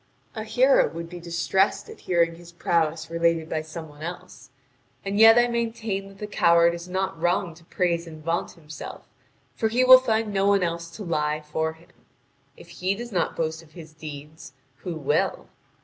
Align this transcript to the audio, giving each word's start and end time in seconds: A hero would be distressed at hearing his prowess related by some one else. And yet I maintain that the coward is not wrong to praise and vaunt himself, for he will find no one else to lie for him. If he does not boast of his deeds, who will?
A 0.33 0.45
hero 0.45 0.89
would 0.89 1.11
be 1.11 1.19
distressed 1.19 1.87
at 1.87 1.99
hearing 1.99 2.33
his 2.33 2.51
prowess 2.51 3.11
related 3.11 3.47
by 3.47 3.61
some 3.61 3.87
one 3.87 4.01
else. 4.01 4.49
And 5.05 5.19
yet 5.19 5.37
I 5.37 5.47
maintain 5.47 6.07
that 6.07 6.17
the 6.17 6.25
coward 6.25 6.73
is 6.73 6.89
not 6.89 7.21
wrong 7.21 7.53
to 7.53 7.65
praise 7.65 8.07
and 8.07 8.23
vaunt 8.23 8.53
himself, 8.53 9.07
for 9.55 9.67
he 9.67 9.83
will 9.83 9.99
find 9.99 10.33
no 10.33 10.47
one 10.47 10.63
else 10.63 10.89
to 10.97 11.03
lie 11.03 11.39
for 11.41 11.73
him. 11.73 11.89
If 12.57 12.69
he 12.69 12.95
does 12.95 13.11
not 13.11 13.35
boast 13.37 13.61
of 13.61 13.73
his 13.73 13.93
deeds, 13.93 14.53
who 14.77 14.95
will? 14.95 15.49